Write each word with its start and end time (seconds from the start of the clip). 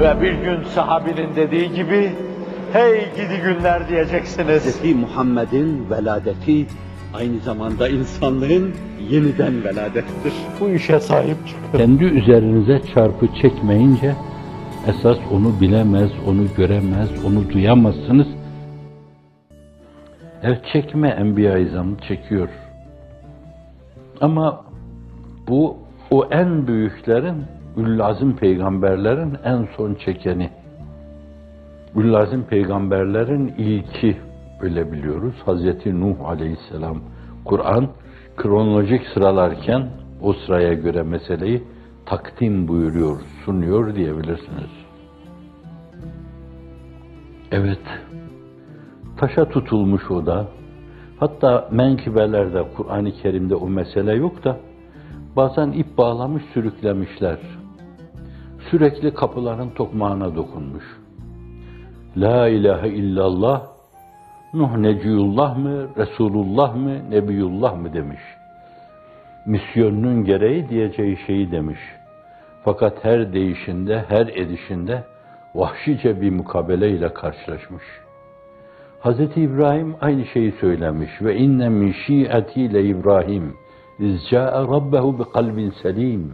Ve 0.00 0.20
bir 0.22 0.32
gün 0.32 0.62
sahabinin 0.64 1.36
dediği 1.36 1.72
gibi, 1.72 2.12
hey 2.72 3.00
gidi 3.16 3.42
günler 3.44 3.88
diyeceksiniz. 3.88 4.82
Hz. 4.82 4.94
Muhammed'in 4.94 5.90
veladeti 5.90 6.66
aynı 7.14 7.40
zamanda 7.40 7.88
insanlığın 7.88 8.74
yeniden 9.10 9.64
veladettir. 9.64 10.32
Bu 10.60 10.68
işe 10.68 11.00
sahip 11.00 11.36
çıkın. 11.46 11.78
Kendi 11.78 12.04
üzerinize 12.04 12.80
çarpı 12.94 13.26
çekmeyince 13.42 14.14
esas 14.86 15.18
onu 15.32 15.60
bilemez, 15.60 16.10
onu 16.28 16.46
göremez, 16.56 17.08
onu 17.26 17.50
duyamazsınız. 17.50 18.26
Evet 20.42 20.60
çekme 20.72 21.08
Enbiya-i 21.08 21.68
çekiyor. 22.08 22.48
Ama 24.20 24.64
bu 25.48 25.76
o 26.10 26.28
en 26.30 26.66
büyüklerin, 26.66 27.44
Üllazim 27.76 28.36
peygamberlerin 28.36 29.38
en 29.44 29.68
son 29.76 29.94
çekeni. 29.94 30.50
Üllazim 31.96 32.42
peygamberlerin 32.42 33.48
ilki 33.58 34.16
öyle 34.60 34.92
biliyoruz. 34.92 35.34
Hazreti 35.44 36.00
Nuh 36.00 36.28
aleyhisselam. 36.28 37.00
Kur'an 37.44 37.88
kronolojik 38.36 39.06
sıralarken 39.14 39.88
o 40.22 40.32
sıraya 40.32 40.74
göre 40.74 41.02
meseleyi 41.02 41.62
takdim 42.06 42.68
buyuruyor, 42.68 43.20
sunuyor 43.44 43.94
diyebilirsiniz. 43.94 44.70
Evet, 47.52 47.82
taşa 49.16 49.48
tutulmuş 49.48 50.10
o 50.10 50.26
da. 50.26 50.48
Hatta 51.20 51.68
menkibelerde, 51.70 52.64
Kur'an-ı 52.76 53.12
Kerim'de 53.12 53.54
o 53.54 53.68
mesele 53.68 54.14
yok 54.14 54.44
da, 54.44 54.56
bazen 55.36 55.72
ip 55.72 55.98
bağlamış, 55.98 56.42
sürüklemişler. 56.54 57.38
Sürekli 58.70 59.14
kapıların 59.14 59.70
tokmağına 59.70 60.36
dokunmuş. 60.36 60.84
La 62.16 62.48
ilahe 62.48 62.88
illallah, 62.88 63.62
Nuh 64.54 64.76
Neciyullah 64.76 65.58
mı, 65.58 65.88
Resulullah 65.96 66.76
mı, 66.76 67.10
Nebiyullah 67.10 67.76
mı 67.76 67.92
demiş. 67.92 68.20
Misyonunun 69.46 70.24
gereği 70.24 70.68
diyeceği 70.68 71.18
şeyi 71.26 71.50
demiş. 71.50 71.78
Fakat 72.64 73.04
her 73.04 73.32
değişinde, 73.32 74.04
her 74.08 74.26
edişinde 74.26 75.04
vahşice 75.54 76.20
bir 76.20 76.30
mukabeleyle 76.30 77.14
karşılaşmış. 77.14 77.84
Hz. 79.00 79.20
İbrahim 79.36 79.96
aynı 80.00 80.26
şeyi 80.26 80.52
söylemiş 80.52 81.10
ve 81.22 81.36
inne 81.36 81.68
min 81.68 81.94
şi'atiyle 82.06 82.84
İbrahim 82.84 83.54
izca'a 83.98 84.62
rabbehu 84.62 85.18
bi 85.18 85.24
kalbin 85.32 85.70
selim. 85.82 86.32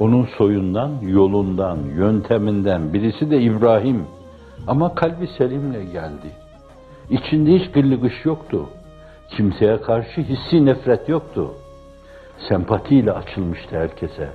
Onun 0.00 0.28
soyundan, 0.38 0.90
yolundan, 1.02 1.78
yönteminden 1.96 2.92
birisi 2.92 3.30
de 3.30 3.40
İbrahim. 3.40 4.04
Ama 4.66 4.94
kalbi 4.94 5.26
selimle 5.38 5.84
geldi. 5.84 6.30
İçinde 7.10 7.50
hiç 7.50 7.70
gıllıgış 7.70 8.24
yoktu. 8.24 8.66
Kimseye 9.30 9.80
karşı 9.80 10.20
hissi 10.20 10.66
nefret 10.66 11.08
yoktu. 11.08 11.54
Sempatiyle 12.48 13.12
açılmıştı 13.12 13.76
herkese. 13.76 14.28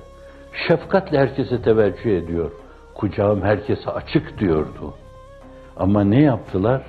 Şefkatle 0.68 1.18
herkese 1.18 1.62
teveccüh 1.62 2.18
ediyor. 2.18 2.50
Kucağım 2.94 3.42
herkese 3.42 3.90
açık 3.90 4.38
diyordu. 4.38 4.94
Ama 5.76 6.04
ne 6.04 6.22
yaptılar? 6.22 6.82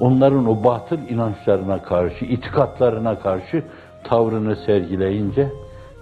Onların 0.00 0.46
o 0.48 0.64
batıl 0.64 0.98
inançlarına 1.08 1.82
karşı, 1.82 2.24
itikatlarına 2.24 3.18
karşı 3.18 3.62
tavrını 4.04 4.56
sergileyince 4.56 5.48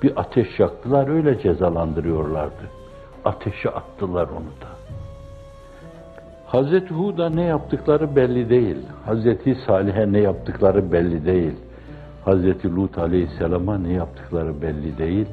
bir 0.05 0.13
ateş 0.17 0.61
yaktılar, 0.61 1.09
öyle 1.09 1.41
cezalandırıyorlardı. 1.41 2.71
Ateşe 3.25 3.71
attılar 3.71 4.29
onu 4.29 4.53
da. 4.63 4.69
Hazreti 6.47 6.95
Hud'a 6.95 7.31
ne 7.31 7.43
yaptıkları 7.43 8.17
belli 8.17 8.49
değil. 8.51 8.77
Hazreti 9.07 9.55
Salih'e 9.67 10.13
ne 10.13 10.19
yaptıkları 10.19 10.93
belli 10.93 11.27
değil. 11.27 11.53
Hazreti 12.25 12.77
Lut 12.77 12.99
Aleyhisselam'a 12.99 13.79
ne 13.79 13.93
yaptıkları 13.93 14.63
belli 14.63 14.99
değil. 14.99 15.27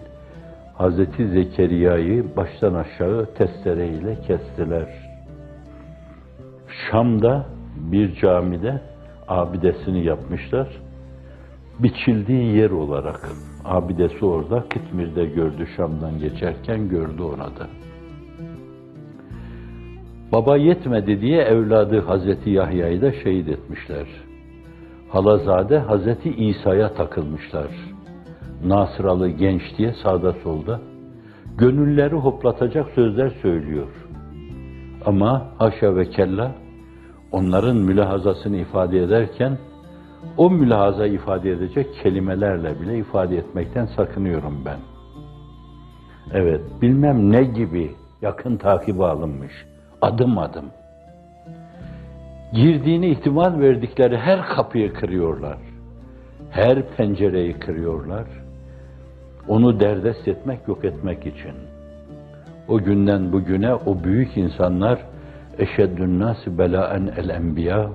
Hazreti 0.77 1.27
Zekeriya'yı 1.27 2.35
baştan 2.35 2.73
aşağı 2.73 3.25
testereyle 3.37 4.17
kestiler. 4.27 4.87
Şam'da 6.67 7.45
bir 7.75 8.15
camide 8.15 8.81
abidesini 9.27 10.05
yapmışlar. 10.05 10.67
Biçildiği 11.83 12.55
yer 12.55 12.71
olarak 12.71 13.29
abidesi 13.65 14.25
orada 14.25 14.63
Kıtmir'de 14.69 15.25
gördü 15.25 15.67
Şam'dan 15.77 16.19
geçerken 16.19 16.89
gördü 16.89 17.21
ona 17.21 17.45
da. 17.45 17.67
Baba 20.31 20.57
yetmedi 20.57 21.21
diye 21.21 21.41
evladı 21.41 22.01
Hazreti 22.01 22.49
Yahya'yı 22.49 23.01
da 23.01 23.11
şehit 23.11 23.49
etmişler. 23.49 24.07
Halazade 25.09 25.79
Hazreti 25.79 26.29
İsa'ya 26.29 26.93
takılmışlar. 26.93 27.67
Nasıralı 28.65 29.29
genç 29.29 29.61
diye 29.77 29.93
sağda 30.03 30.33
solda. 30.33 30.79
Gönülleri 31.57 32.15
hoplatacak 32.15 32.89
sözler 32.95 33.29
söylüyor. 33.41 33.87
Ama 35.05 35.47
haşa 35.57 35.95
ve 35.95 36.09
kella 36.09 36.51
onların 37.31 37.77
mülahazasını 37.77 38.57
ifade 38.57 39.03
ederken 39.03 39.57
o 40.37 40.49
mülahaza 40.49 41.07
ifade 41.07 41.51
edecek 41.51 41.87
kelimelerle 42.03 42.81
bile 42.81 42.97
ifade 42.97 43.37
etmekten 43.37 43.85
sakınıyorum 43.85 44.65
ben. 44.65 44.79
Evet, 46.33 46.61
bilmem 46.81 47.31
ne 47.31 47.43
gibi 47.43 47.91
yakın 48.21 48.57
takibe 48.57 49.03
alınmış 49.03 49.51
adım 50.01 50.37
adım. 50.37 50.65
Girdiğini 52.53 53.07
ihtimal 53.07 53.59
verdikleri 53.59 54.17
her 54.17 54.45
kapıyı 54.45 54.93
kırıyorlar. 54.93 55.57
Her 56.49 56.87
pencereyi 56.97 57.53
kırıyorlar. 57.53 58.25
Onu 59.47 59.79
derdest 59.79 60.27
etmek, 60.27 60.67
yok 60.67 60.85
etmek 60.85 61.25
için. 61.25 61.53
O 62.67 62.77
günden 62.77 63.31
bugüne 63.31 63.73
o 63.73 64.03
büyük 64.03 64.37
insanlar 64.37 64.99
eşeddün 65.57 66.19
nâsi 66.19 66.57
belâen 66.57 67.11
el 67.17 67.29
enbiya 67.29 67.89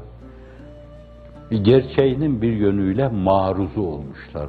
gerçeğinin 1.50 2.42
bir 2.42 2.52
yönüyle 2.52 3.08
maruzu 3.08 3.82
olmuşlar. 3.82 4.48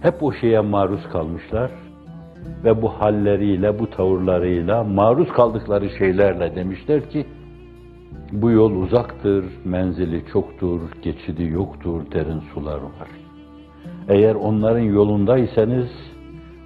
Hep 0.00 0.22
o 0.22 0.32
şeye 0.32 0.60
maruz 0.60 1.08
kalmışlar 1.12 1.70
ve 2.64 2.82
bu 2.82 2.88
halleriyle, 2.88 3.78
bu 3.78 3.90
tavırlarıyla, 3.90 4.84
maruz 4.84 5.28
kaldıkları 5.28 5.90
şeylerle 5.98 6.56
demişler 6.56 7.10
ki, 7.10 7.26
bu 8.32 8.50
yol 8.50 8.72
uzaktır, 8.72 9.44
menzili 9.64 10.24
çoktur, 10.32 10.80
geçidi 11.02 11.44
yoktur, 11.44 12.02
derin 12.12 12.40
sular 12.54 12.78
var. 12.78 13.08
Eğer 14.08 14.34
onların 14.34 14.80
yolundaysanız, 14.80 15.90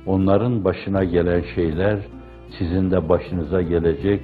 onların 0.06 0.64
başına 0.64 1.04
gelen 1.04 1.42
şeyler 1.54 1.98
sizin 2.58 2.90
de 2.90 3.08
başınıza 3.08 3.62
gelecek. 3.62 4.20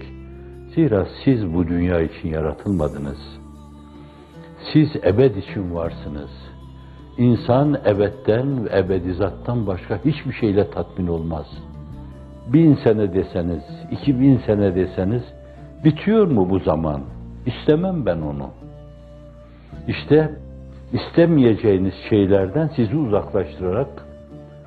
Zira 0.75 1.06
siz 1.25 1.54
bu 1.54 1.69
dünya 1.69 2.00
için 2.00 2.28
yaratılmadınız. 2.28 3.41
Siz 4.72 4.96
ebed 5.04 5.34
için 5.34 5.74
varsınız. 5.74 6.30
İnsan 7.18 7.74
ebedden 7.86 8.64
ve 8.64 8.78
ebedizattan 8.78 9.66
başka 9.66 9.98
hiçbir 10.04 10.32
şeyle 10.32 10.70
tatmin 10.70 11.06
olmaz. 11.06 11.46
Bin 12.52 12.74
sene 12.74 13.14
deseniz, 13.14 13.62
iki 13.90 14.20
bin 14.20 14.38
sene 14.38 14.74
deseniz, 14.74 15.22
bitiyor 15.84 16.26
mu 16.26 16.50
bu 16.50 16.58
zaman? 16.58 17.00
İstemem 17.46 18.06
ben 18.06 18.20
onu. 18.20 18.50
İşte 19.88 20.30
istemeyeceğiniz 20.92 21.94
şeylerden 22.08 22.70
sizi 22.76 22.96
uzaklaştırarak 22.96 24.06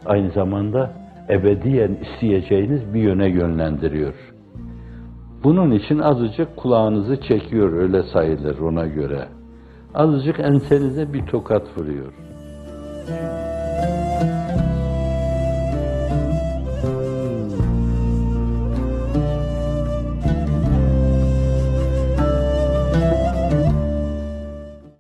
aynı 0.05 0.29
zamanda 0.29 0.91
ebediyen 1.29 1.97
isteyeceğiniz 2.01 2.94
bir 2.94 3.01
yöne 3.01 3.29
yönlendiriyor. 3.29 4.13
Bunun 5.43 5.72
için 5.72 5.99
azıcık 5.99 6.58
kulağınızı 6.58 7.22
çekiyor 7.22 7.73
öyle 7.73 8.03
sayılır 8.03 8.59
ona 8.59 8.87
göre. 8.87 9.28
Azıcık 9.96 10.40
ensenize 10.40 11.14
bir 11.14 11.26
tokat 11.26 11.78
vuruyor. 11.78 12.14